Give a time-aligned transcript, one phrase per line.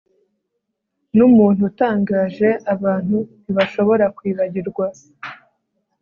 [1.15, 4.85] Numuntu utangaje abantu ntibashobora kwibagirwa